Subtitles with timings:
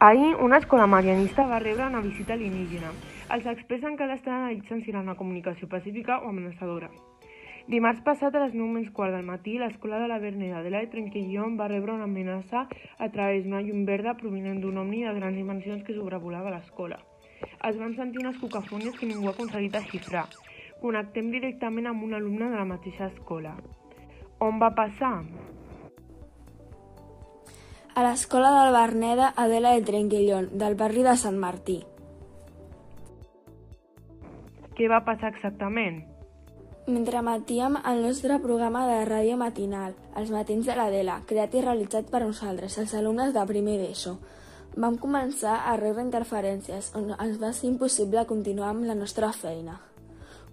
[0.00, 2.90] Ahir, una escola marianista va rebre una visita alienígena.
[3.30, 6.90] Els experts encara estan analitzant si era una comunicació pacífica o amenaçadora.
[7.70, 10.82] Dimarts passat a les 9 menys quart del matí, l'escola de la Verneda de la
[10.90, 12.66] Trenquillon va rebre una amenaça
[12.98, 16.98] a través d'una llum verda provinent d'un omni de grans dimensions que sobrevolava l'escola.
[17.62, 20.26] Es van sentir unes cocafònies que ningú ha aconseguit desxifrar.
[20.82, 23.54] Connectem directament amb un alumne de la mateixa escola.
[24.40, 25.22] On va passar?
[27.94, 31.76] A l'escola del Verneda Adela de Trenquillon, del barri de Sant Martí.
[34.74, 36.00] Què va passar exactament?
[36.88, 42.10] Mentre matíem el nostre programa de ràdio matinal, Els matins de l'Adela, creat i realitzat
[42.10, 44.16] per nosaltres, els alumnes de primer d'ESO,
[44.74, 49.78] vam començar a rebre interferències on ens va ser impossible continuar amb la nostra feina.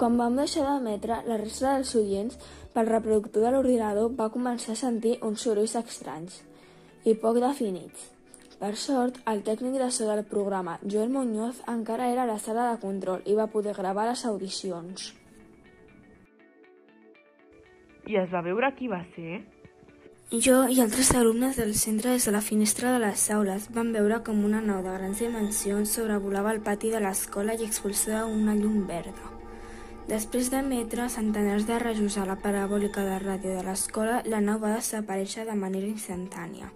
[0.00, 2.40] Quan vam deixar d'emetre, la resta dels oients,
[2.72, 6.46] pel reproductor de l'ordinador, va començar a sentir uns sorolls estranys
[7.06, 8.10] i poc definits.
[8.56, 12.70] Per sort, el tècnic de so del programa, Joel Muñoz, encara era a la sala
[12.70, 15.12] de control i va poder gravar les audicions.
[18.06, 19.42] I es va veure qui va ser?
[20.32, 24.22] Jo i altres alumnes del centre des de la finestra de les aules van veure
[24.26, 28.86] com una nau de grans dimensions sobrevolava el pati de l'escola i expulsava una llum
[28.88, 29.35] verda.
[30.06, 34.76] Després d'emetre centenars de rajos a la parabòlica de ràdio de l'escola, la nau va
[34.76, 36.68] desaparèixer de manera instantània.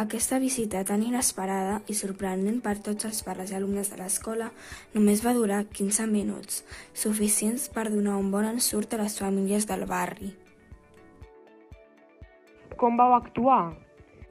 [0.00, 4.48] Aquesta visita tan inesperada i sorprenent per tots els pares i alumnes de l'escola
[4.94, 6.62] només va durar 15 minuts,
[6.94, 10.32] suficients per donar un bon ensurt a les famílies del barri.
[12.80, 13.76] Com vau actuar?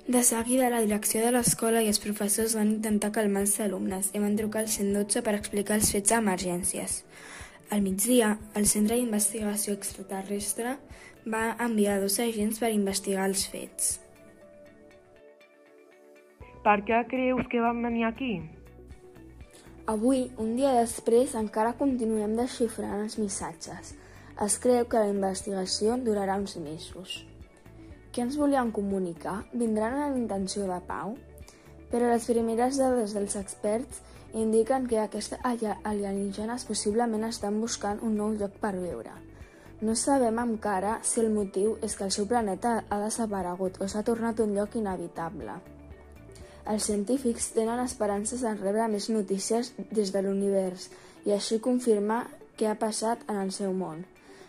[0.08, 4.26] De seguida, la direcció de l'escola i els professors van intentar calmar els alumnes i
[4.26, 7.04] van trucar al 112 per explicar els fets d'emergències.
[7.74, 10.76] Al migdia, el Centre d'Investigació Extraterrestre
[11.34, 13.88] va enviar dos agents per investigar els fets.
[16.68, 18.30] Per què creus que van venir aquí?
[19.90, 23.96] Avui, un dia després, encara continuem desxifrant els missatges.
[24.46, 27.24] Es creu que la investigació durarà uns mesos.
[28.14, 29.40] Què ens volien comunicar?
[29.50, 31.18] Vindran amb intenció de pau?
[31.90, 38.34] Però les primeres dades dels experts indiquen que aquests alienígenes possiblement estan buscant un nou
[38.34, 39.14] lloc per viure.
[39.84, 44.04] No sabem encara si el motiu és que el seu planeta ha desaparegut o s'ha
[44.08, 45.58] tornat un lloc inhabitable.
[46.72, 50.88] Els científics tenen esperances en rebre més notícies des de l'univers
[51.28, 52.24] i així confirmar
[52.58, 54.06] què ha passat en el seu món.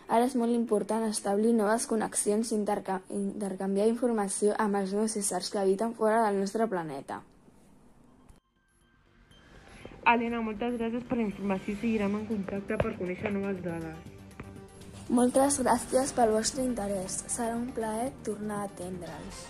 [0.06, 5.50] Ara és molt important establir noves connexions i interca intercanviar informació amb els nous éssers
[5.50, 7.22] que habiten fora del nostre planeta.
[10.04, 14.10] Helena, moltes gràcies per la informació i seguirem en contacte per conèixer noves dades.
[15.18, 17.22] Moltes gràcies pel vostre interès.
[17.32, 19.40] Serà un plaer tornar a atendre'ls.